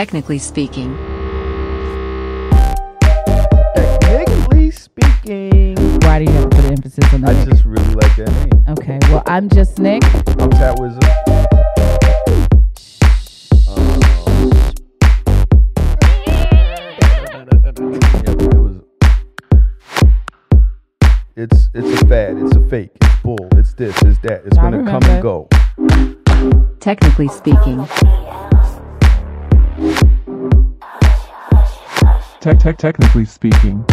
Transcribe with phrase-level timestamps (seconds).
[0.00, 0.96] Technically speaking.
[4.00, 7.36] Technically speaking, Why do you have to put emphasis on that?
[7.36, 8.64] I just really like that name.
[8.78, 10.02] okay, well, I'm Jus Nik.
[10.40, 11.04] I'm Tat Wza.
[13.68, 14.00] Um,
[18.24, 18.80] it was.
[21.36, 22.38] It's it's a fad.
[22.38, 22.92] It's a fake.
[23.02, 23.48] It's bull.
[23.52, 23.94] It's this.
[24.00, 24.46] It's that.
[24.46, 25.46] It's I gonna come and go.
[26.80, 27.86] Technically speaking.
[32.40, 33.84] Tech, tech, technically speaking.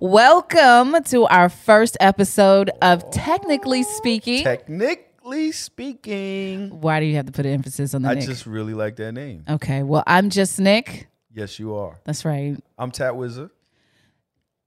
[0.00, 4.42] Welcome to our first episode of Technically Speaking.
[4.42, 8.24] Technically speaking, Why do you have to put an emphasis on the I Nik?
[8.26, 9.44] just really like that name.
[9.48, 11.06] okay, well, I'm Jus Nik.
[11.32, 12.00] Yes, you are.
[12.04, 12.56] That's right.
[12.76, 13.50] I'm Tat Wza.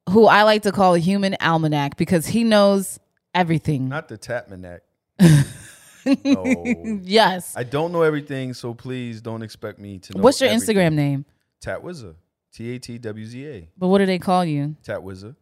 [0.09, 2.99] Who I like to call a human almanac because he knows
[3.35, 3.89] everything.
[3.89, 4.79] Not the Tatmanac.
[6.05, 6.99] no.
[7.03, 7.53] yes.
[7.55, 10.23] I don't know everything, so please don't expect me to know.
[10.23, 10.75] What's your everything.
[10.75, 11.25] Instagram name?
[11.61, 12.15] Tat Wza.
[12.53, 13.69] T A T W Z A.
[13.77, 14.75] But what do they call you?
[14.83, 15.35] Tat Wza.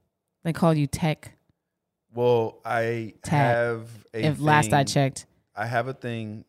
[0.43, 1.33] They call you Tech.
[2.13, 3.55] Well, I Tat.
[3.55, 5.25] have a If last I checked.
[5.55, 6.45] I have a thing,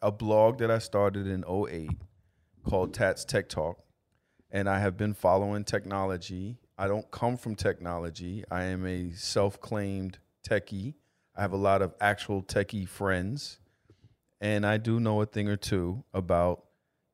[0.00, 1.90] a blog that I started in 08
[2.64, 3.78] called Tats Tech Talk.
[4.50, 6.56] And I have been following technology.
[6.78, 8.44] I don't come from technology.
[8.50, 10.94] I am a self claimed techie.
[11.38, 13.60] I have a lot of actual techie friends.
[14.40, 16.64] And I do know a thing or two about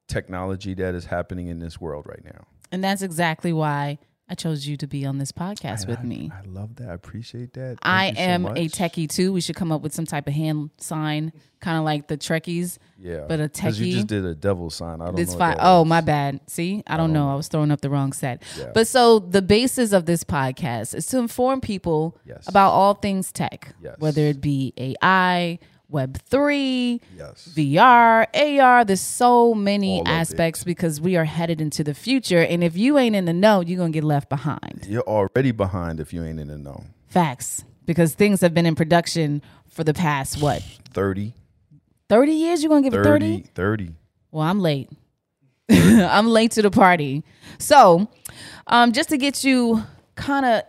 [0.09, 2.47] technology that is happening in this world right now.
[2.73, 6.05] And that's exactly why I chose you to be on this podcast And with I-
[6.05, 6.33] me.
[6.33, 6.89] I love that.
[6.89, 7.79] I appreciate that.
[7.83, 9.35] Thank I you so am a techie too.
[9.35, 11.31] We should come up with some type of hand sign,
[11.61, 12.79] kind of like the Trekkies.
[12.99, 13.27] Yeah.
[13.29, 15.03] but a 'Cause You just did a devil sign.
[15.03, 15.39] I don't It's know.
[15.39, 15.57] fine.
[15.61, 16.41] Oh, my bad.
[16.47, 17.31] See, I don't know.
[17.31, 18.43] I was throwing up the wrong set.
[18.59, 18.71] Yeah.
[18.73, 22.49] But so the basis of this podcast is to inform people Yes.
[22.49, 23.97] about all things tech, Yes.
[23.99, 25.59] whether it be AI,
[25.95, 27.53] Web three, Yes.
[27.55, 28.85] VR, AR.
[28.85, 32.41] There's so many All aspects because we are headed into the future.
[32.43, 34.87] And if you ain't in the know, you're gonna get left behind.
[34.89, 36.83] You're already behind if you ain't in the know.
[37.07, 37.65] Facts.
[37.87, 40.63] Because things have been in production for the past what
[40.95, 41.33] 30,
[42.09, 42.65] 30 years.
[42.65, 43.51] You're gonna give it 30, 30?
[43.55, 43.95] 30.
[44.33, 44.91] Well, I'm late.
[45.71, 47.23] I'm late to the party.
[47.59, 48.09] So,
[48.67, 49.85] um, just to get you
[50.17, 50.63] kind of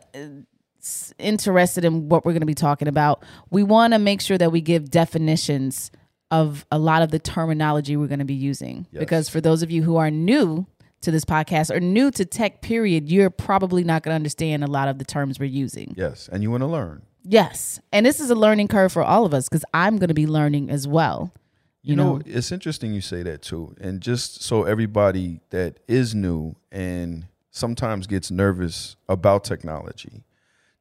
[1.17, 4.51] interested in what we're going to be talking about, we want to make sure that
[4.51, 5.91] we give definitions
[6.31, 8.87] of a lot of the terminology we're going to be using.
[8.91, 8.99] Yes.
[8.99, 10.65] Because for those of you who are new
[11.01, 14.67] to this podcast or new to tech, period, you're probably not going to understand a
[14.67, 15.93] lot of the terms we're using.
[15.97, 16.29] Yes.
[16.31, 17.03] And you want to learn.
[17.23, 17.79] Yes.
[17.91, 20.27] And this is a learning curve for all of us because I'm going to be
[20.27, 21.33] learning as well.
[21.81, 23.75] You, know, it's interesting you say that too.
[23.79, 30.23] And just so everybody that is new and sometimes gets nervous about technology,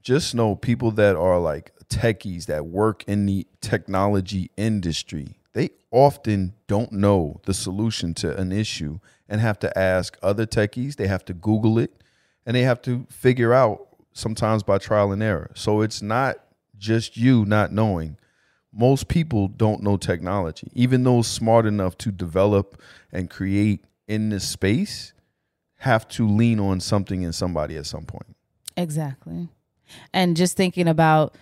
[0.04, 6.53] just know people that are like techies that work in the technology industry, they often
[6.66, 8.98] don't know the solution to an issue
[9.28, 10.97] and have to ask other techies.
[10.97, 12.03] They have to Google it
[12.44, 15.50] and they have to figure out sometimes by trial and error.
[15.54, 16.36] So it's not
[16.76, 18.19] just you not knowing
[18.72, 20.69] most people don't know technology.
[20.75, 22.81] Even those smart enough to develop
[23.12, 25.12] and create in this space
[25.78, 28.36] have to lean on something and somebody at some point.
[28.76, 29.48] Exactly.
[30.12, 31.34] And just thinking about,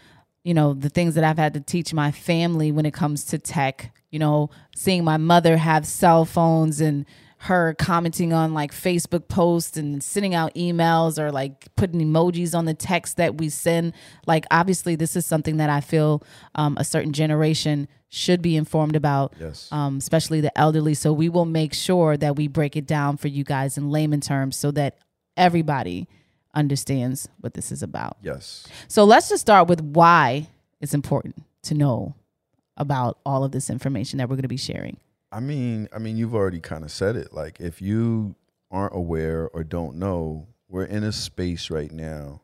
[0.44, 3.38] you know, the things that I've had to teach my family when it comes to
[3.38, 7.06] tech, you know, seeing my mother have cell phones and
[7.38, 12.66] her commenting on like Facebook posts and sending out emails or like putting emojis on
[12.66, 13.94] the text that we send.
[14.28, 16.22] Like, obviously, this is something that I feel
[16.54, 19.68] um, a certain generation should be informed about, Yes.
[19.72, 20.94] um, especially the elderly.
[20.94, 24.20] So, we will make sure that we break it down for you guys in layman
[24.20, 24.98] terms so that
[25.36, 26.06] everybody
[26.54, 28.16] understands what this is about.
[28.22, 28.66] Yes.
[28.88, 30.48] So let's just start with why
[30.80, 32.14] it's important to know
[32.76, 34.98] about all of this information that we're going to be sharing.
[35.30, 37.32] I mean, I mean, you've already kind of said it.
[37.32, 38.34] Like, if you
[38.70, 42.40] aren't aware or don't know, we're in a space right now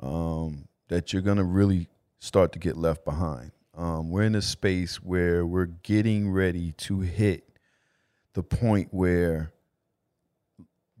[0.00, 1.88] um, that you're gonna really
[2.18, 3.52] start to get left behind.
[3.74, 7.58] Um, we're in a space where we're getting ready to hit
[8.32, 9.52] the point where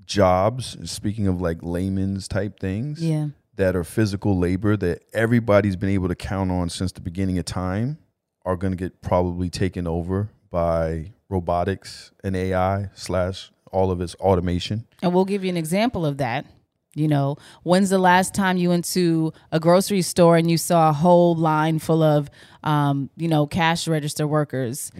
[0.06, 3.28] jobs, speaking of like layman's type things, Yeah.
[3.56, 7.44] that are physical labor that everybody's been able to count on since the beginning of
[7.44, 7.98] time
[8.44, 14.14] are going to get probably taken over by robotics and AI slash all of its
[14.16, 14.86] automation.
[15.02, 16.46] And we'll give you an example of that.
[16.94, 20.88] You know, when's the last time you went to a grocery store and you saw
[20.88, 22.30] a whole line full of,
[22.64, 24.90] um, you know, cash register workers?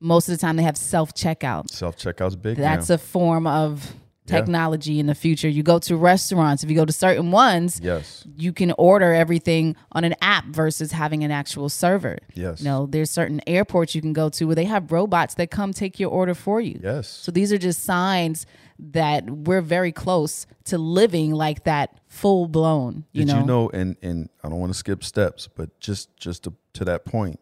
[0.00, 1.68] Most of the time they have self checkout.
[1.68, 2.56] Self checkout's big.
[2.56, 3.94] That's a form of
[4.26, 4.38] Yeah.
[4.38, 5.48] technology in the future.
[5.48, 8.24] You go to restaurants, if you go to certain ones, Yes.
[8.36, 12.18] you can order everything on an app versus having an actual server.
[12.34, 12.60] Yes.
[12.60, 15.72] You know, there's certain airports you can go to where they have robots that come
[15.74, 16.80] take your order for you.
[16.82, 17.06] Yes.
[17.08, 18.46] So these are just signs
[18.78, 23.04] that we're very close to living like that full blown.
[23.12, 23.70] You Did know, you know?
[23.70, 27.38] And and I don't want to skip steps, but just just to, to that point,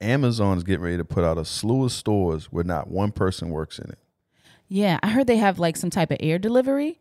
[0.00, 3.50] Amazon is getting ready to put out a slew of stores where not one person
[3.50, 3.98] works in it.
[4.74, 6.98] Yeah, I heard they have like some type of air delivery.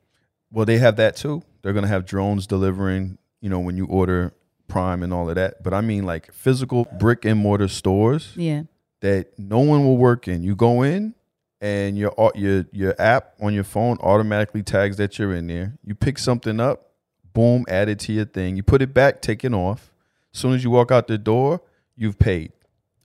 [0.51, 1.41] Well, they have that too.
[1.61, 3.17] They're gonna have drones delivering.
[3.39, 4.33] You know, when you order
[4.67, 5.63] Prime and all of that.
[5.63, 8.63] But I mean, like physical brick and mortar stores Yeah.
[8.99, 10.43] that no one will work in.
[10.43, 11.15] You go in,
[11.61, 15.77] and your your your app on your phone automatically tags that you're in there.
[15.85, 16.91] You pick something up,
[17.33, 18.57] boom, add it to your thing.
[18.57, 19.93] You put it back, take it off.
[20.33, 21.61] As soon as you walk out the door,
[21.95, 22.51] you've paid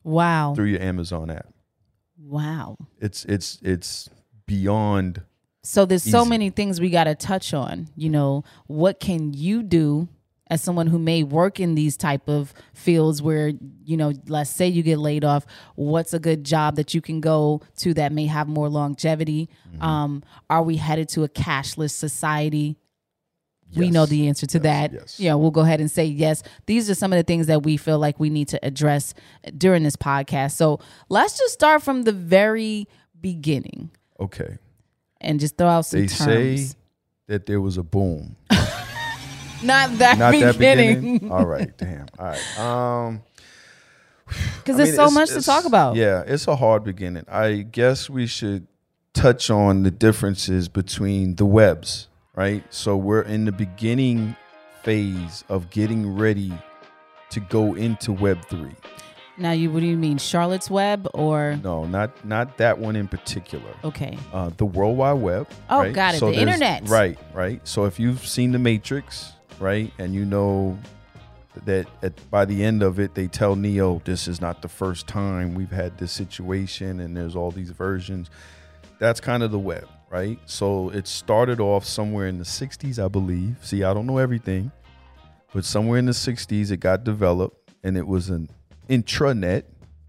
[0.02, 0.54] Wow.
[0.54, 1.46] through your Amazon app.
[2.18, 2.76] Wow.
[3.00, 4.08] It's it's it's
[4.46, 5.22] beyond
[5.62, 7.88] So there's so many things we got to touch on.
[7.96, 10.08] You know, what can you do
[10.48, 13.52] as someone who may work in these type of fields where,
[13.84, 15.44] you know, let's say you get laid off,
[15.74, 19.48] what's a good job that you can go to that may have more longevity?
[19.68, 19.82] Mm-hmm.
[19.82, 22.76] Um, are we headed to a cashless society?
[23.74, 24.92] We know the answer to Yes, that.
[24.92, 25.20] yes.
[25.20, 26.44] Yeah, we'll go ahead and say yes.
[26.66, 29.12] These are some of the things that we feel like we need to address
[29.58, 30.52] during this podcast.
[30.52, 30.78] So
[31.08, 32.86] let's just start from the very
[33.20, 33.90] beginning
[34.20, 34.58] okay.
[35.20, 36.70] and just throw out some They terms.
[36.70, 36.76] say
[37.26, 38.36] that there was a boom.
[39.62, 41.30] Not that Not that beginning, beginning.
[41.32, 42.06] All right, damn.
[42.18, 42.58] All right.
[42.58, 43.22] Um
[44.58, 45.94] because there's mean, so it's- much to talk about.
[45.96, 47.24] Yeah, it's a hard beginning.
[47.28, 48.66] I guess we should
[49.14, 52.62] touch on the differences between the webs, right?
[52.70, 54.36] So we're in the beginning
[54.82, 56.52] phase of getting ready
[57.30, 58.74] to go into Web three.
[59.38, 63.06] Now, you what do you mean, Charlotte's Web or No, not not that one in
[63.06, 63.70] particular.
[63.84, 64.16] okay?
[64.32, 65.46] Uh, the World Wide Web.
[65.68, 65.92] Oh, right?
[65.92, 66.88] got it, the there's- internet.
[66.88, 67.60] Right, right.
[67.68, 70.78] So if you've seen The Matrix, right, and you know
[71.64, 75.06] that at, by the end of it, they tell Neo, this is not the first
[75.06, 78.30] time we've had this situation, and there's all these versions.
[78.98, 80.38] That's kind of the web, right?
[80.46, 83.56] So it started off somewhere in the 60s, I believe.
[83.62, 84.70] See, I don't know everything,
[85.54, 88.48] but somewhere in the 60s, it got developed, and it was an
[88.88, 89.64] intranet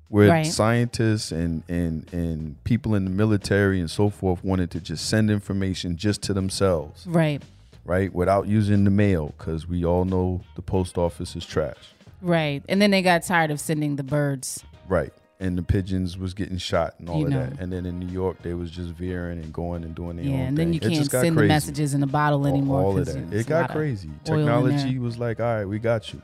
[0.09, 0.45] where Right.
[0.45, 5.29] scientists and, and, and people in the military and so forth wanted to just send
[5.29, 7.41] information just to themselves Right,
[7.85, 8.13] right?
[8.13, 12.63] Without using the mail, because we all know the post office is trash, right.
[12.69, 14.63] And then they got tired of sending the birds.
[14.87, 15.11] right?
[15.39, 17.39] And the pigeons was getting shot and all You of know.
[17.45, 17.59] that.
[17.59, 20.31] And then in New York, they was just veering and going and doing their Yeah,
[20.31, 22.81] own and then you It can't send the messages in a bottle anymore.
[22.81, 23.19] All of 'cause, that.
[23.19, 24.09] you know, It got crazy.
[24.23, 26.21] Technology was like, all right, we got you.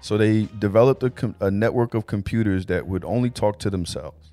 [0.00, 4.32] So they developed a, com- a network of computers that would only talk to themselves,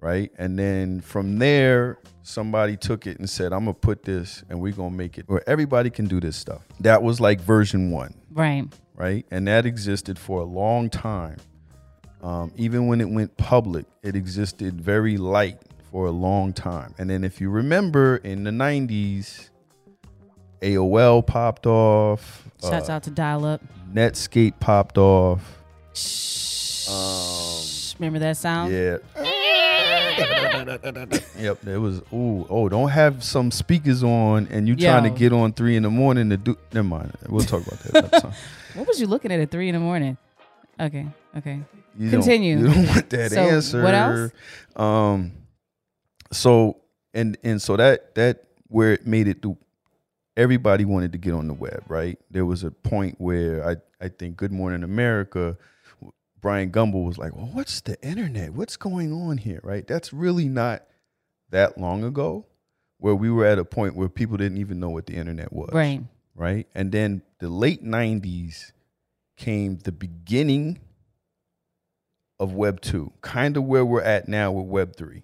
[0.00, 0.30] right?
[0.38, 4.72] And then from there, somebody took it and said, I'm gonna put this, and we're
[4.72, 6.62] gonna make it where everybody can do this stuff.
[6.80, 8.14] That was like version one.
[8.32, 9.26] Right, right?
[9.30, 11.38] And that existed for a long time.
[12.22, 15.58] Um, even when it went public, it existed very light
[15.90, 16.94] for a long time.
[16.98, 19.50] And then, if you remember, in the 90s,
[20.62, 23.60] AOL popped off, shouts uh, out to dial up.
[23.94, 25.58] Netscape popped off.
[27.98, 28.72] Remember that sound?
[28.72, 28.98] Yeah.
[31.38, 31.98] yep, it was.
[32.12, 35.84] Ooh, oh, don't have some speakers on and you trying to get on three in
[35.84, 36.56] the morning to do.
[36.72, 37.12] Never mind.
[37.28, 38.32] We'll talk about that another time.
[38.74, 40.16] What was you looking at at three in the morning?
[40.80, 41.06] Okay,
[41.38, 41.60] okay.
[41.96, 42.56] You Continue.
[42.56, 43.82] Don't, you don't want that So, answer.
[43.84, 44.32] what else?
[44.74, 45.32] Um.
[46.32, 46.78] So
[47.14, 49.58] and and so that that where it made it through.
[50.36, 52.18] Everybody wanted to get on the web, right?
[52.30, 55.56] There was a point where I I think Good Morning America.
[56.40, 58.52] Bryant Gumbel was like, "Well, what's the internet?
[58.52, 59.86] What's going on here?" Right?
[59.86, 60.82] That's really not
[61.50, 62.46] that long ago,
[62.98, 65.70] where we were at a point where people didn't even know what the internet was
[65.72, 66.02] Right,
[66.34, 66.66] right?
[66.74, 68.72] And then the late 90s
[69.36, 70.80] came the beginning
[72.40, 75.22] of Web 2, kind of where we're at now with Web 3,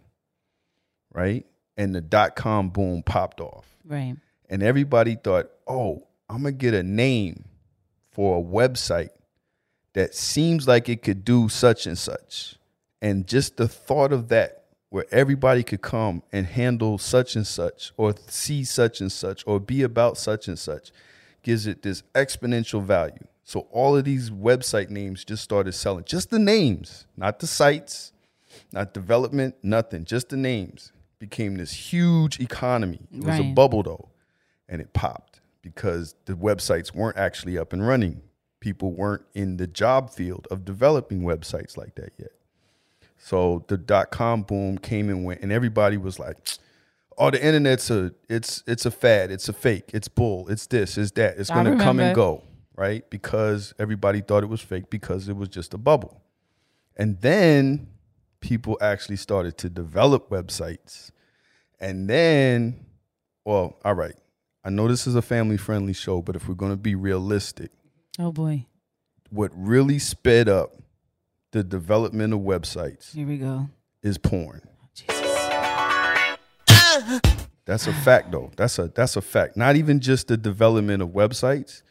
[1.13, 1.45] right?
[1.77, 3.67] And the dot com boom popped off.
[3.85, 4.17] right,
[4.51, 7.45] And everybody thought, oh, I'm going to get a name
[8.11, 9.11] for a website
[9.95, 12.57] that seems like it could do such and such.
[13.01, 17.93] And just the thought of that, where everybody could come and handle such and such,
[17.97, 20.91] or see such and such, or be about such and such,
[21.43, 23.25] gives it this exponential value.
[23.45, 26.05] So all of these website names just started selling.
[26.05, 28.13] Just the names, not the sites,
[28.73, 30.05] not development, nothing.
[30.05, 33.01] Just the names became this huge economy.
[33.13, 34.09] It was a bubble though,
[34.71, 38.23] and it popped because the websites weren't actually up and running.
[38.61, 42.31] People weren't in the job field of developing websites like that yet.
[43.19, 46.39] So the dot com boom came and went, and everybody was like,
[47.19, 50.97] oh, the internet's a it's it's a fad, it's a fake, it's bull, it's this,
[50.97, 52.43] it's that, it's I gonna come and go,
[52.77, 53.09] right?
[53.11, 56.23] Because everybody thought it was fake because it was just a bubble,
[56.97, 57.89] and then
[58.41, 61.11] people actually started to develop websites,
[61.79, 62.87] and then,
[63.45, 64.17] well, all right,
[64.65, 67.71] I know this is a family friendly show, but if we're gonna be realistic,
[68.19, 68.67] Oh boy.
[69.31, 70.73] what really sped up
[71.53, 73.69] the development of websites Here we go.
[74.03, 74.63] is porn.
[74.95, 75.21] Jesus.
[77.65, 78.51] That's a fact though.
[78.57, 79.57] That's a that's a fact.
[79.57, 81.83] Not even just the development of websites.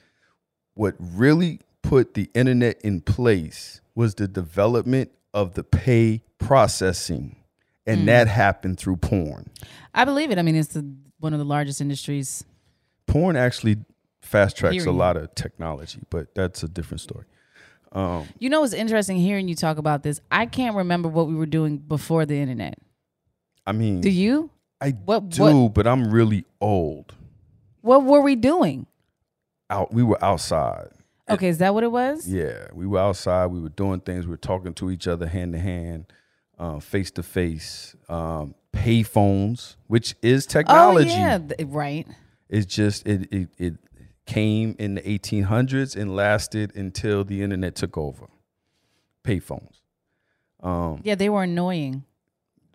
[0.73, 7.37] What really put the internet in place was the development of the pay processing.
[7.85, 8.05] And hmm.
[8.07, 9.49] that happened through porn.
[9.93, 10.37] I believe it.
[10.37, 12.43] I mean, it's the, one of the largest industries.
[13.09, 13.77] Porn actually
[14.21, 17.25] fast tracks a lot of technology, but that's a different story.
[17.91, 20.21] Um, You know, it's interesting hearing you talk about this.
[20.31, 22.77] I can't remember what we were doing before the internet.
[23.65, 24.51] I mean, Do you?
[24.79, 27.13] I What- do, what- but I'm really old.
[27.81, 28.85] What were we doing?
[29.69, 30.89] Out, we were outside.
[31.29, 32.27] Okay, is that what it was?
[32.27, 33.47] Yeah, we were outside.
[33.47, 34.25] We were doing things.
[34.25, 36.05] We were talking to each other hand to hand,
[36.81, 37.95] face to face.
[38.71, 41.09] Pay phones, which is technology.
[41.09, 42.07] Oh yeah, right.
[42.49, 43.73] It's just it, it it
[44.25, 48.27] came in the 1800s and lasted until the internet took over.
[49.23, 49.81] Payphones.
[50.61, 52.03] Um, Yeah, they were annoying.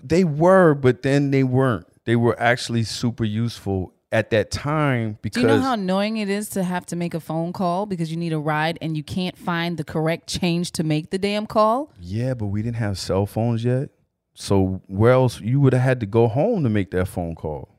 [0.03, 1.87] they were, but then they weren't.
[2.05, 6.29] They were actually super useful at that time because Do you know how annoying it
[6.29, 9.03] is to have to make a phone call because you need a ride and you
[9.03, 11.93] can't find the correct change to make the damn call?
[11.99, 13.91] Yeah, but we didn't have cell phones yet.
[14.35, 17.74] So where else you would have had to go home to make that phone call?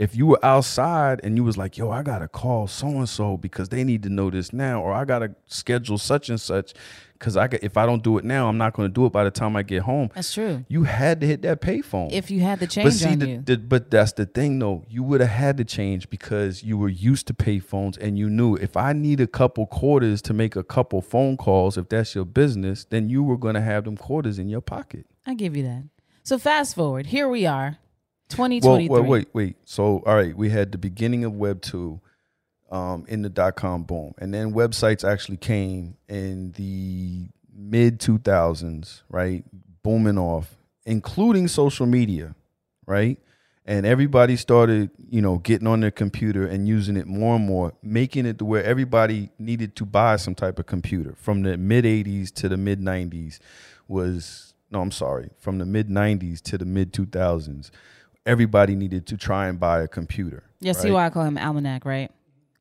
[0.00, 3.06] If you were outside and you was like, "Yo, I got to call so and
[3.08, 6.40] so because they need to know this now or I got to schedule such and
[6.40, 6.72] such
[7.18, 9.24] cuz I if I don't do it now, I'm not going to do it by
[9.24, 10.64] the time I get home." That's true.
[10.68, 12.10] You had to hit that payphone.
[12.12, 12.84] If you had the change.
[12.86, 13.42] but see, the, you.
[13.44, 14.84] the- but that's the thing, though.
[14.88, 18.54] You would have had to change because you were used to payphones and you knew
[18.56, 22.24] if I need a couple quarters to make a couple phone calls, if that's your
[22.24, 25.04] business, then you were going to have them quarters in your pocket.
[25.26, 25.82] I give you that.
[26.22, 27.06] So fast forward.
[27.08, 27.76] Here we are.
[28.36, 28.88] Well, 2023.
[28.88, 29.56] wait, wait, wait.
[29.64, 32.00] So, all right, we had the beginning of Web two,
[32.70, 38.18] um, in the dot com boom, and then websites actually came in the mid two
[38.18, 39.44] thousands, right,
[39.82, 40.56] booming off,
[40.86, 42.34] including social media,
[42.86, 43.18] right,
[43.66, 47.72] and everybody started, you know, getting on their computer and using it more and more,
[47.82, 51.14] making it to where everybody needed to buy some type of computer.
[51.16, 53.38] From the mid '80s to the mid '90s
[53.88, 57.70] was no, I'm sorry, from the mid '90s to the mid 2000s
[58.26, 60.44] everybody needed to try and buy a computer.
[60.60, 62.10] Yeah, see why I call him Almanac, right?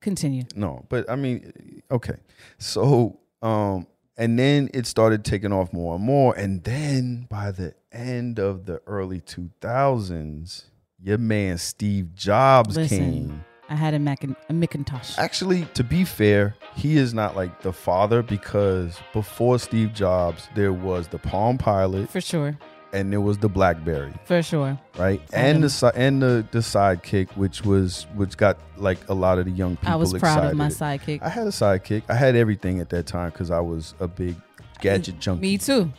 [0.01, 0.43] Continue.
[0.55, 2.15] No, but I mean, okay.
[2.57, 3.87] So, um,
[4.17, 6.35] and then it started taking off more and more.
[6.35, 10.65] And then by the end of the early 2000s,
[11.01, 12.97] your man Steve Jobs Listen.
[12.97, 13.45] came.
[13.69, 15.17] I had a, Mac- a Macintosh.
[15.19, 20.73] Actually, to be fair, he is not like the father because before Steve Jobs, there
[20.73, 22.57] was the Palm Pilot For sure.
[22.93, 24.13] And there was the Blackberry.
[24.25, 24.79] For sure.
[24.97, 25.21] right?
[25.33, 29.51] And the and the the sidekick, which was which got like a lot of the
[29.51, 29.93] young people.
[29.93, 31.21] I was proud of my sidekick.
[31.21, 32.03] I had a sidekick.
[32.09, 34.35] I had everything at that time because I was a big
[34.81, 35.41] gadget junkie.
[35.41, 35.91] Me too.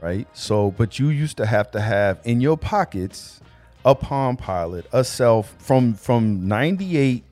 [0.00, 0.26] right?
[0.32, 3.40] So, but you used to have to have in your pockets
[3.84, 7.24] a Palm Pilot, a cell from from '98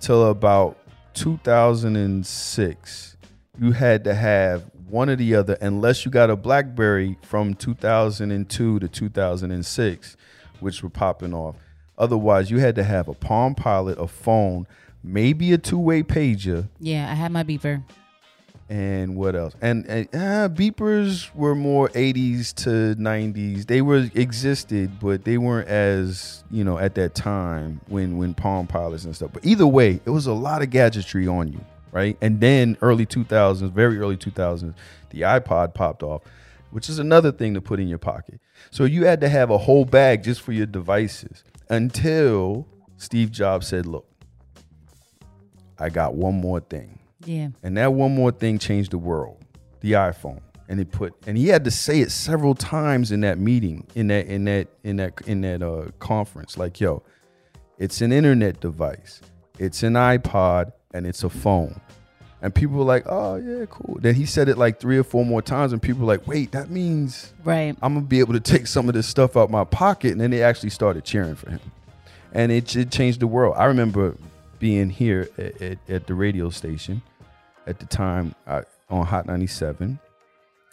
[0.00, 0.76] till about
[1.14, 3.16] 2006.
[3.58, 8.78] You had to have one or the other, unless you got a BlackBerry from 2002
[8.80, 10.16] to 2006,
[10.60, 11.56] which were popping off.
[11.98, 14.66] Otherwise, you had to have a Palm Pilot, a phone,
[15.04, 17.82] maybe a two-way pager, Yeah, I had my beeper.
[18.68, 19.54] and what else?
[19.60, 23.66] And, and uh, beepers were more 80s to 90s.
[23.66, 28.66] They were existed, but they weren't as you know at that time when when Palm
[28.66, 29.30] Pilots and stuff.
[29.32, 31.60] But either way, it was a lot of gadgetry on you,
[31.92, 32.16] right?
[32.20, 34.74] And then early 2000s, very early 2000s,
[35.10, 36.22] the iPod popped off,
[36.70, 38.40] which is another thing to put in your pocket.
[38.70, 42.66] So you had to have a whole bag just for your devices until
[42.96, 44.06] Steve Jobs said, "Look,
[45.78, 47.48] I got one more thing." Yeah.
[47.62, 49.44] And that one more thing changed the world,
[49.80, 50.40] the iPhone.
[50.68, 54.06] And it put and he had to say it several times in that meeting, in
[54.08, 56.56] that in that in that in that uh conference.
[56.56, 57.02] Like, yo,
[57.78, 59.20] it's an internet device,
[59.58, 61.80] it's an iPod, and it's a phone.
[62.42, 63.98] And people were like, oh yeah, cool.
[64.00, 66.52] Then he said it like three or four more times, and people were like, wait,
[66.52, 67.76] that means Right.
[67.82, 70.30] I'm gonna be able to take some of this stuff out my pocket, and then
[70.30, 71.60] they actually started cheering for him,
[72.32, 73.54] and it, it changed the world.
[73.58, 74.16] I remember
[74.58, 77.02] being here at, at, at the radio station
[77.66, 79.98] at the time I, on Hot 97.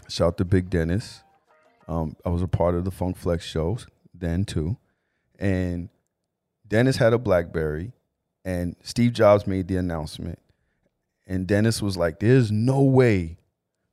[0.10, 1.22] Shout out to Big Dennis.
[1.88, 4.78] Um, I was a part of the Funk Flex shows then too,
[5.38, 5.90] and
[6.68, 7.92] Dennis had a BlackBerry,
[8.48, 10.40] and Steve Jobs made the announcement,
[11.28, 13.38] and Dennis was like, "There's no way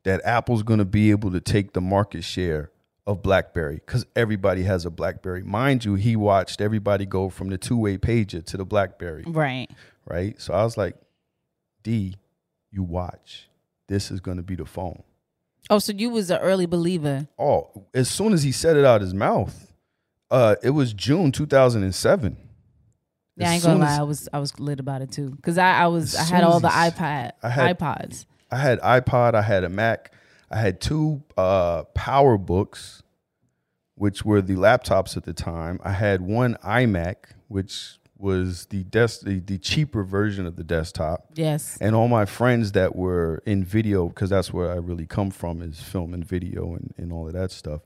[0.05, 2.71] that Apple's going to be able to take the market share
[3.07, 5.43] of BlackBerry because everybody has a BlackBerry.
[5.43, 9.69] Mind you, he watched everybody go from the two-way pager to the BlackBerry, Right.
[10.07, 10.41] right?
[10.41, 10.97] So I was like,
[11.83, 12.15] "D,
[12.71, 13.49] you watch.
[13.89, 15.03] This is going to be the phone."
[15.71, 17.27] Oh, so you was an early believer.
[17.39, 19.73] Oh, as soon as he said it out his mouth,
[20.31, 22.37] uh, it was June 2007.
[23.37, 25.73] Yeah, I ain't gonna lie, I was I was lit about it too, cause I
[25.83, 28.27] I was I had all the iPad I had- iPods.
[28.51, 30.13] I had iPod, I had a Mac,
[30.51, 33.03] I had two uh, PowerBooks,
[33.97, 35.81] which were the laptops at the time.
[35.83, 37.17] I had one iMac,
[37.49, 41.27] which was the desk, the, the cheaper version of the desktop.
[41.35, 41.77] Yes.
[41.81, 45.61] And all my friends that were in video, because that's where I really come from,
[45.61, 47.81] is film and video and, and all of that stuff.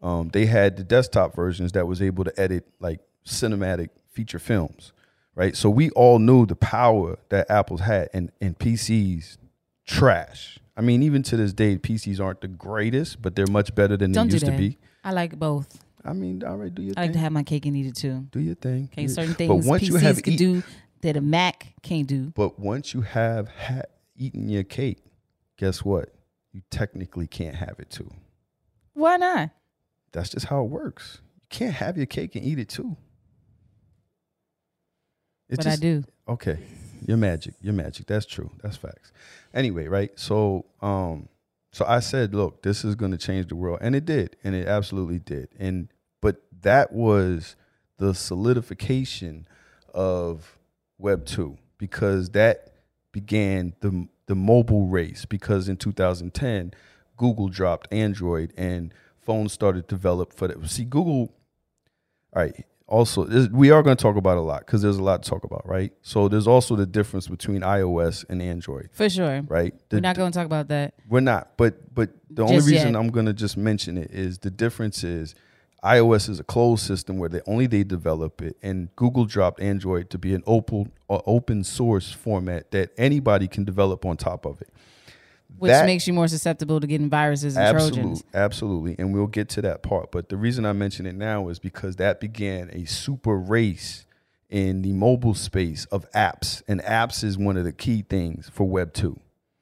[0.00, 4.92] Um, they had the desktop versions that was able to edit like cinematic feature films,
[5.34, 5.54] right?
[5.54, 9.36] So we all knew the power that Apple's had, and and PCs
[9.86, 10.58] trash.
[10.76, 14.12] I mean, even to this day, PCs aren't the greatest, but they're much better than
[14.12, 14.78] Don't they used to be.
[15.04, 15.78] I like both.
[16.04, 17.96] I mean, all right, do your I like to have my cake and eat it
[17.96, 18.26] too.
[18.30, 18.88] do your thing.
[18.92, 20.62] Okay, certain But things once PCs you have could eat- do
[21.02, 22.32] that a Mac can't do.
[22.34, 23.82] But once you have ha-
[24.16, 24.98] eaten your cake,
[25.58, 26.14] guess what?
[26.52, 28.10] You technically can't have it too.
[28.94, 29.50] Why not?
[30.12, 31.20] That's just how it works.
[31.34, 32.96] You can't have your cake and eat it too.
[35.48, 36.04] It's but I do.
[36.28, 36.58] Okay.
[37.06, 37.54] You're magic.
[37.60, 38.06] You're magic.
[38.06, 38.50] That's true.
[38.62, 39.12] That's facts.
[39.54, 40.10] Anyway, right?
[40.18, 41.28] So um
[41.72, 43.78] so I said, look, this is gonna change the world.
[43.80, 44.36] And it did.
[44.42, 45.48] And it absolutely did.
[45.58, 45.88] And
[46.20, 47.56] but that was
[47.98, 49.46] the solidification
[49.94, 50.58] of
[50.98, 52.72] Web two because that
[53.12, 56.72] began the the mobile race because in 2010
[57.16, 60.68] Google dropped Android and phones started to develop for that.
[60.68, 61.32] See, Google
[62.34, 62.64] all right.
[62.88, 65.42] Also, we are going to talk about a lot because there's a lot to talk
[65.42, 65.92] about, right?
[66.02, 69.42] So there's also the difference between iOS and Android, For sure.
[69.48, 69.74] right?
[69.88, 70.94] The- We're not going to talk about that.
[71.08, 72.96] we're not, but but the only reason yet.
[72.96, 75.34] I'm going to just mention it is the difference is
[75.82, 80.08] iOS is a closed system where they only they develop it, and Google dropped Android
[80.10, 84.60] to be an open uh, open source format that anybody can develop on top of
[84.62, 84.68] it.
[85.58, 88.24] Which That- makes you more susceptible to getting viruses and Absolutely, Trojans.
[88.34, 90.12] absolutely, and we'll get to that part.
[90.12, 94.04] But the reason I mention it now is because that began a super race
[94.50, 98.64] in the mobile space of apps, and apps is one of the key things for
[98.68, 98.92] Web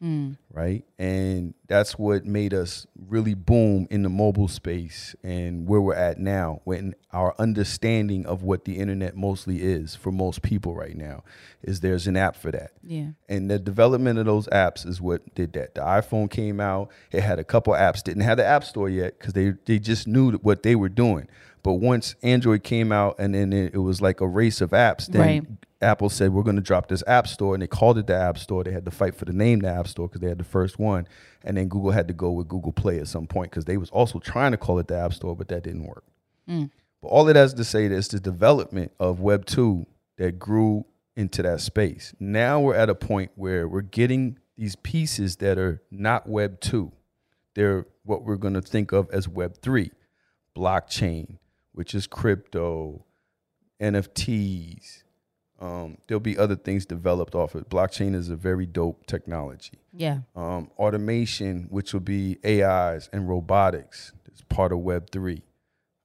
[0.04, 0.84] two, right?
[0.98, 6.18] And that's what made us really boom in the mobile space and where we're at
[6.18, 6.60] now.
[6.64, 11.24] When our understanding of what the internet mostly is for most people right now
[11.62, 12.72] is there's an app for that.
[12.82, 13.08] Yeah.
[13.28, 15.74] And the development of those apps is what did that.
[15.74, 19.18] The iPhone came out, it had a couple apps, didn't have the App Store yet
[19.18, 21.28] because they, they just knew what they were doing.
[21.64, 25.06] But once Android came out and then it, it was like a race of apps,
[25.08, 25.46] then Right.
[25.80, 27.54] Apple said, We're going to drop this App Store.
[27.54, 28.62] And they called it the App Store.
[28.62, 30.78] They had to fight for the name, the App Store, because they had the first
[30.78, 31.08] one.
[31.42, 33.90] And then Google had to go with Google Play at some point because they was
[33.90, 36.04] also trying to call it the App Store, but that didn't work.
[36.48, 36.70] Mm.
[37.00, 39.86] But all it has to say is the development of Web 2
[40.18, 40.84] that grew
[41.16, 42.14] into that space.
[42.20, 46.92] Now we're at a point where we're getting these pieces that are not Web 2.
[47.54, 49.90] They're what we're going to think of as Web 3,
[50.56, 51.38] blockchain,
[51.74, 53.04] which is crypto,
[53.80, 55.02] NFTs.
[55.60, 57.68] Um, there'll be other things developed off it.
[57.70, 60.18] Blockchain is a very dope technology Yeah.
[60.34, 65.42] um, automation, which will be AIs and robotics, is part of Web three.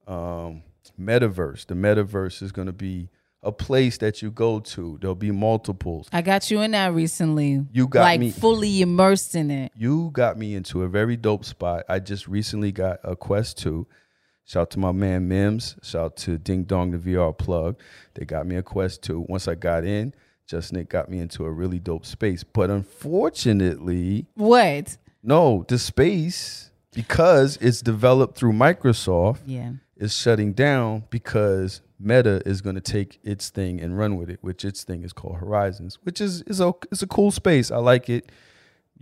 [0.06, 0.62] Um,
[0.98, 3.08] metaverse, the metaverse is going to be
[3.42, 4.98] a place that you go to.
[5.00, 6.08] There'll be multiples.
[6.12, 7.64] I got you in that recently.
[7.72, 9.72] You got like me- fully immersed in it.
[9.76, 11.84] You got me into a very dope spot.
[11.88, 13.86] I just recently got a Quest two.
[14.50, 15.76] Shout out to my man Mims.
[15.80, 17.78] Shout out to Ding Dong the VR plug.
[18.14, 19.24] They got me a Quest two.
[19.28, 20.12] Once I got in,
[20.48, 22.42] Jus Nik got me into a really dope space.
[22.42, 24.96] But unfortunately, What?
[25.22, 29.74] no, the space because it's developed through Microsoft Yeah.
[29.96, 34.38] is shutting down because Meta is going to take its thing and run with it,
[34.40, 37.70] which its thing is called Horizons, which is is a it's a cool space.
[37.70, 38.32] I like it.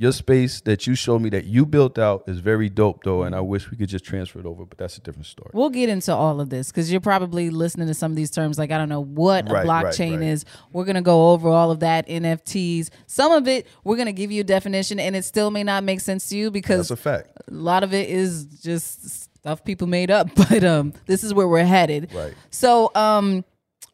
[0.01, 3.35] Your space that you showed me that you built out is very dope though, and
[3.35, 5.51] I wish we could just transfer it over, but that's a different story.
[5.53, 8.59] We'll get into all of this because you're probably listening to some of these terms
[8.61, 10.29] like I don't know what a Right, right, blockchain right.
[10.29, 10.45] is.
[10.73, 12.91] We're gonna go over all of that NFTs.
[13.09, 15.99] Some of it we're gonna give you a definition, and it still may not make
[16.01, 17.31] sense to you because That's a fact.
[17.49, 20.29] a lot of it is just stuff people made up.
[20.49, 22.13] But um, this is where we're headed.
[22.15, 22.35] Right.
[22.51, 23.45] So um,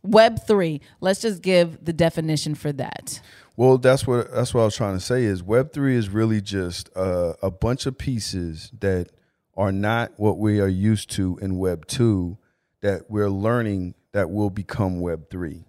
[0.03, 0.83] Web three.
[1.01, 3.21] Let's just give the definition for that.
[3.57, 6.41] Well, that's what that's what I was trying to say is Web three is really
[6.41, 9.11] just uh, a bunch of pieces that
[9.57, 12.37] are not what we are used to in Web two
[12.81, 15.67] that we're learning that will become Web three,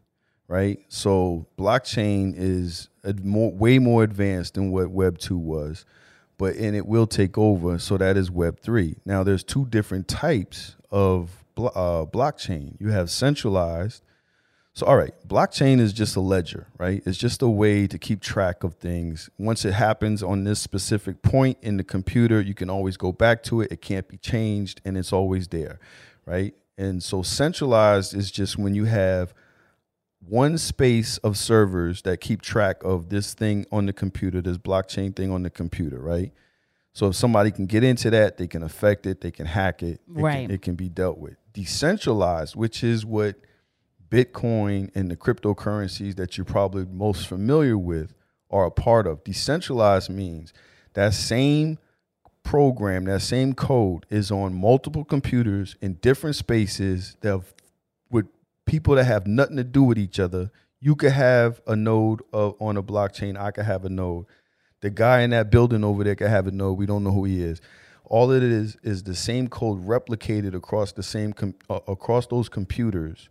[0.48, 0.80] right?
[0.88, 5.86] So blockchain is a more, way more advanced than what Web two was,
[6.40, 7.78] but and it will take over.
[7.78, 8.96] So that is Web three.
[9.06, 12.78] Now there's two different types of blo- uh, blockchain.
[12.80, 14.02] You have centralized.
[14.76, 17.02] So all right, blockchain is just a ledger, right?
[17.06, 19.30] It's just a way to keep track of things.
[19.38, 23.42] Once it happens on this specific point in the computer, you can always go back
[23.44, 23.72] to it.
[23.72, 25.80] It can't be changed and it's always there,
[26.26, 26.54] right?
[26.78, 29.34] And so centralized is just when you have
[30.20, 35.16] one space of servers that keep track of this thing on the computer, this blockchain
[35.16, 36.34] thing on the computer, right?
[36.92, 40.02] So if somebody can get into that, they can affect it, they can hack it,
[40.02, 40.48] it Right.
[40.48, 41.38] Can, it can be dealt with.
[41.54, 43.38] Decentralized, which is what
[44.16, 48.14] Bitcoin and the cryptocurrencies that you're probably most familiar with
[48.50, 49.22] are a part of.
[49.26, 50.54] Decentralized means
[50.94, 51.78] that same
[52.42, 57.42] program, that same code is on multiple computers in different spaces that
[58.10, 58.28] with
[58.66, 60.50] people that have nothing to do with each other.
[60.80, 63.38] You could have a node of, on a blockchain.
[63.38, 64.28] I could have a node.
[64.80, 66.78] The guy in that building over there could have a node.
[66.78, 67.60] We don't know who he is.
[68.06, 72.48] All it is is the same code replicated across the same com- uh, across those
[72.48, 73.28] computers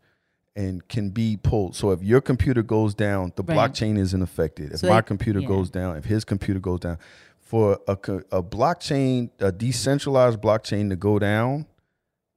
[0.57, 1.75] and can be pulled.
[1.75, 3.57] So if your computer goes down, the Right.
[3.73, 4.73] blockchain isn't affected.
[4.73, 5.49] If So my they- computer yeah.
[5.49, 6.99] goes down, if his computer goes down,
[7.41, 7.93] for a,
[8.33, 11.67] a blockchain, a decentralized blockchain to go down,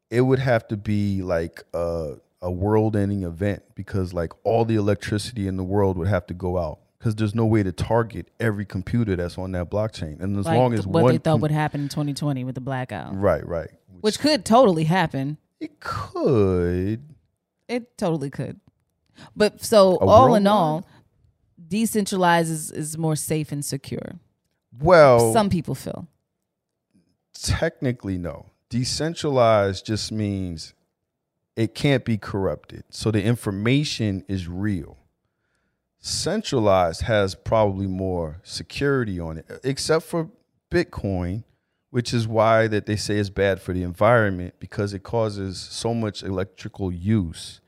[0.09, 5.47] it would have to be like a, a world-ending event because like all the electricity
[5.47, 8.65] in the world would have to go out because there's no way to target every
[8.65, 10.19] computer that's on that blockchain.
[10.21, 12.55] And as like long as what one they thought com- would happen in 2020 with
[12.55, 13.69] the blackout, right, right,
[14.01, 15.37] which could totally happen.
[15.59, 17.01] it could.
[17.67, 18.59] It totally could.
[19.35, 20.85] But so A all in all,
[21.67, 24.19] decentralized is, is more safe and secure.
[24.79, 26.07] Well, Some people feel.
[27.33, 28.47] technically no.
[28.69, 30.73] Decentralized just means
[31.55, 32.83] it can't be corrupted.
[32.89, 34.97] So the information is real.
[35.99, 40.29] Centralized has probably more security on it, except for
[40.69, 41.43] Bitcoin,
[41.89, 45.93] which is why that they say is bad for the environment because it causes so
[45.93, 47.61] much electrical use.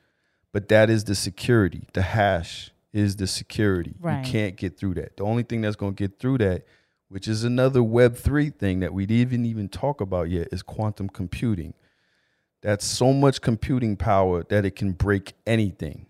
[0.51, 1.87] But that is the security.
[1.93, 3.95] The hash is the security.
[3.99, 4.25] Right.
[4.25, 5.17] You can't get through that.
[5.17, 6.65] The only thing that's going to get through that,
[7.07, 11.07] which is another Web three thing that we didn't even talk about yet, is quantum
[11.07, 11.73] computing.
[12.61, 16.07] That's so much computing power that it can break anything.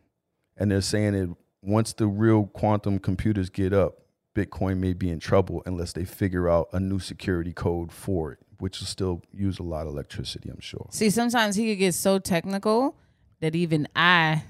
[0.58, 4.00] And they're saying that once the real quantum computers get up,
[4.40, 8.40] Bitcoin may be in trouble unless they figure out a new security code for it,
[8.60, 10.88] which will still use a lot of electricity, I'm sure.
[10.92, 12.96] See, sometimes he could get so technical
[13.42, 14.44] that even I,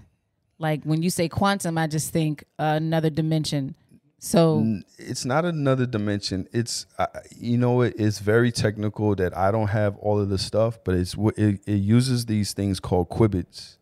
[0.57, 3.75] like when you say quantum, I just think another dimension.
[4.19, 6.47] So It's not another dimension.
[6.51, 10.37] It's uh, you know it, it's very technical that I don't have all of the
[10.37, 13.77] stuff, but it's it, it uses these things called qubits,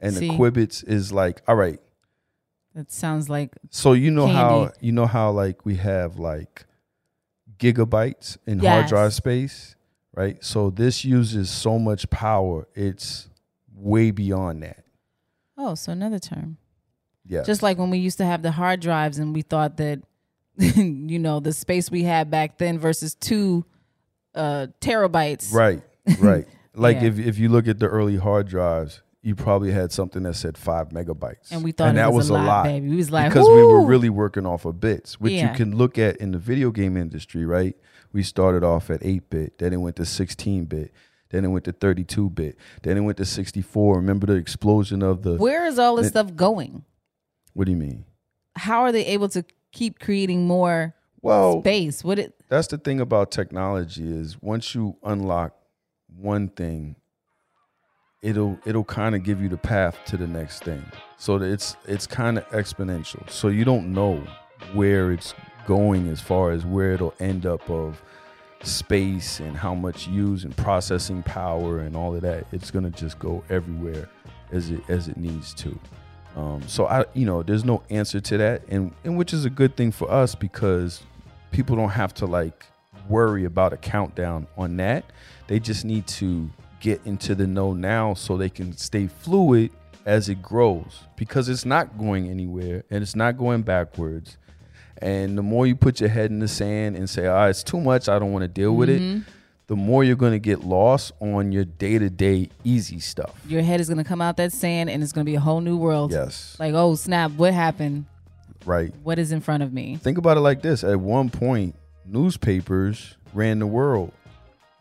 [0.00, 0.28] and See.
[0.28, 1.78] the qubits is like all right.
[2.76, 6.64] That sounds like So you know how you know how like we have like
[7.58, 9.76] gigabytes in hard drive space,
[10.14, 10.42] right?
[10.44, 12.68] So this uses so much power.
[12.74, 13.28] It's
[13.74, 14.84] way beyond that.
[15.58, 16.58] oh, so another term.
[17.24, 17.42] Yeah.
[17.42, 20.00] Just like when we used to have the hard drives and we thought that,
[20.58, 23.64] you know, the space we had back then versus two
[24.34, 25.52] uh, terabytes.
[25.52, 25.82] Right,
[26.20, 26.46] right.
[26.78, 27.04] Like Yeah.
[27.08, 30.56] if if you look at the early hard drives, you probably had something that said
[30.56, 32.88] five megabytes, And we thought it was, a lot, baby.
[32.88, 35.50] We was like, because we were really working off of bits, which Yeah.
[35.50, 37.44] you can look at in the video game industry.
[37.44, 37.74] Right,
[38.12, 40.92] we started off at eight bit, then it went to sixteen bit,
[41.30, 43.96] then it went to thirty two bit, then it went to sixty four.
[43.96, 45.34] Remember the explosion of the?
[45.34, 46.84] Where is all this stuff going?
[47.52, 48.04] What do you mean?
[48.54, 52.04] How are they able to keep creating more Well, space?
[52.04, 55.56] What it that's the thing about technology is once you unlock
[56.16, 56.94] one thing
[58.22, 60.84] it'll it'll kind of give you the path to the next thing.
[61.18, 63.28] So it's it's kind of exponential.
[63.30, 64.22] So you don't know
[64.72, 65.34] where it's
[65.66, 68.02] going as far as where it'll end up of
[68.62, 72.46] space and how much use and processing power and all of that.
[72.52, 74.08] It's going to just go everywhere
[74.52, 75.78] as it as it needs to.
[76.36, 78.62] Um, so i you know there's no answer to that.
[78.68, 81.02] And and which is a good thing for us because
[81.50, 82.66] people don't have to like
[83.08, 85.04] worry about a countdown on that.
[85.46, 89.70] They just need to get into the know now so they can stay fluid
[90.04, 94.38] as it grows because it's not going anywhere and it's not going backwards.
[94.98, 97.80] And the more you put your head in the sand and say, ah, it's too
[97.80, 99.24] much, I don't want to deal with it,
[99.66, 103.34] the more you're going to get lost on your day to day easy stuff.
[103.48, 105.76] your head is gonna come out that sand and it's gonna be a whole new
[105.76, 106.12] world.
[106.12, 106.56] Yes.
[106.58, 108.06] Like, oh snap, what happened?
[108.64, 108.94] Right.
[109.02, 109.96] What is in front of me?
[109.96, 110.84] Think about it like this.
[110.84, 114.12] At one point, newspapers ran the world.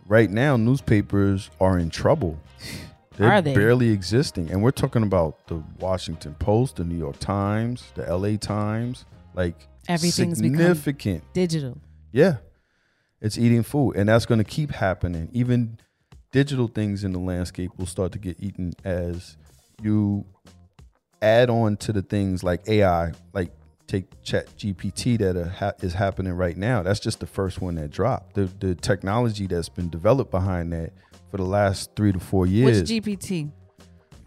[0.07, 2.39] Right now, newspapers are in trouble
[3.17, 3.55] They're Are they?
[3.55, 8.37] barely existing, and we're talking about the Washington Post, the New York Times, the L.A.
[8.37, 9.55] Times, like
[9.87, 11.23] Everything's significant.
[11.33, 11.77] Digital.
[12.11, 12.37] Yeah,
[13.21, 15.29] it's eating food, and that's going to keep happening.
[15.31, 15.77] Even
[16.31, 19.37] digital things in the landscape will start to get eaten as
[19.81, 20.25] you
[21.21, 23.51] add on to the things like AI, like
[23.87, 26.83] take Chat GPT that ha- is happening right now.
[26.83, 28.35] That's just the first one that dropped.
[28.35, 30.91] The the technology that's been developed behind that
[31.31, 32.81] for the last three to four years.
[32.89, 33.51] Which GPT?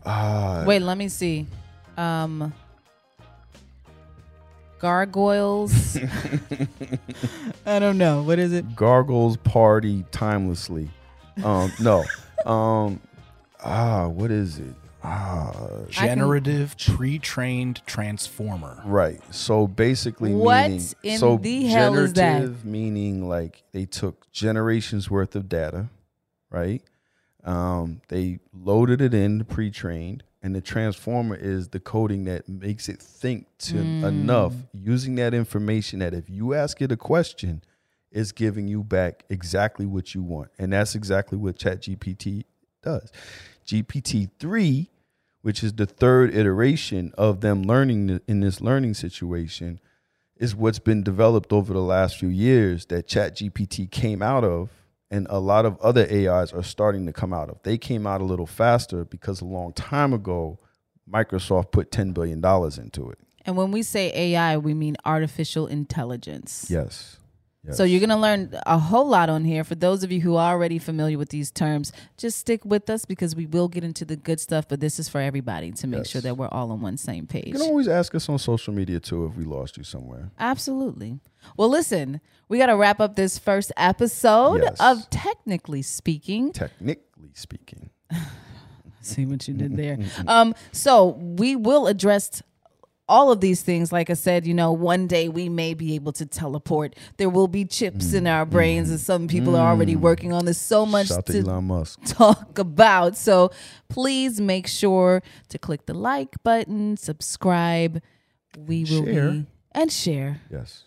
[0.04, 1.46] Ah, Wait, let me see.
[1.96, 2.52] Um,
[4.78, 5.96] gargoyles.
[7.66, 8.22] I don't know.
[8.22, 8.76] What is it?
[8.76, 10.88] Gargoyles party timelessly.
[11.44, 12.04] Um, no.
[12.46, 13.00] Um,
[13.64, 14.74] ah, what is it?
[15.02, 18.82] Ah, Generative pre-trained transformer.
[18.84, 19.20] right.
[19.32, 22.22] So basically, What meaning, in so the hell is that?
[22.40, 25.88] generative meaning like they took generations worth of data,
[26.50, 26.82] right?
[27.44, 33.00] Um, they loaded it in pre-trained, and the transformer is the coding that makes it
[33.00, 34.02] think to Mm.
[34.08, 37.62] enough using that information that if you ask it a question,
[38.10, 42.44] it's giving you back exactly what you want, and that's exactly what ChatGPT
[42.82, 43.10] does.
[43.68, 44.88] GPT three,
[45.42, 49.78] which is the third iteration of them learning in this learning situation,
[50.36, 54.70] is what's been developed over the last few years that ChatGPT came out of,
[55.10, 57.62] and a lot of other AIs are starting to come out of.
[57.62, 60.58] They came out a little faster because a long time ago,
[61.10, 63.18] Microsoft put ten billion dollars into it.
[63.44, 66.66] And when we say AI, we mean artificial intelligence.
[66.70, 67.18] Yes.
[67.64, 67.76] Yes.
[67.76, 69.64] So you're going to learn a whole lot on here.
[69.64, 73.04] For those of you who are already familiar with these terms, just stick with us
[73.04, 74.66] because we will get into the good stuff.
[74.68, 76.10] But this is for everybody to make Yes.
[76.10, 77.46] sure that we're all on one same page.
[77.46, 80.30] You can always ask us on social media too if we lost you somewhere.
[80.38, 81.20] Absolutely.
[81.56, 84.76] Well, listen, we got to wrap up this first episode Yes.
[84.80, 86.52] of Technically Speaking.
[86.52, 87.90] Technically speaking.
[89.00, 89.96] See what you did there.
[90.26, 92.42] um, so we will address
[93.08, 93.90] all of these things.
[93.90, 96.94] Like I said, you know, one day we may be able to teleport.
[97.16, 100.00] There will be chips in our mm, brains, and some people are already mm.
[100.00, 100.58] working on this.
[100.58, 102.00] So much Shout to to Elon Musk.
[102.04, 103.16] talk about.
[103.16, 103.50] So
[103.88, 108.02] please make sure to click the like button, subscribe.
[108.56, 109.30] We will Share.
[109.30, 110.84] be and share, Yes.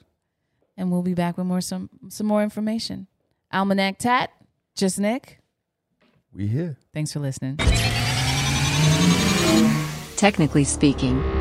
[0.75, 3.07] and we'll be back with more some some more information.
[3.53, 4.31] Almanac Tat,
[4.75, 5.39] Jus Nik.
[6.33, 6.77] We here.
[6.93, 7.57] Thanks for listening.
[10.15, 11.40] Technically speaking.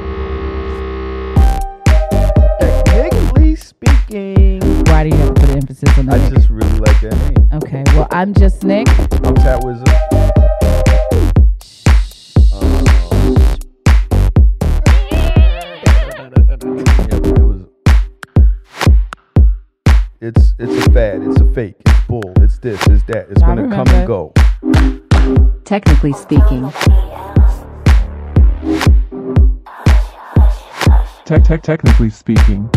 [3.87, 4.61] Speaking.
[4.89, 6.17] Why do you have to put emphasis on that?
[6.17, 6.35] I that?
[6.35, 7.49] just really like that name.
[7.55, 8.87] Okay, well, I'm Jus Nik.
[9.25, 9.89] I'm Tat Wza.
[12.53, 12.67] Uh,
[17.39, 17.63] it was.
[20.21, 21.23] It's it's a fad.
[21.23, 21.77] It's a fake.
[21.87, 22.33] It's bull.
[22.37, 22.87] It's this.
[22.87, 23.31] It's that.
[23.31, 24.35] It's I gonna come and go.
[25.65, 26.71] Technically speaking.
[31.25, 32.71] Tech tech technically speaking.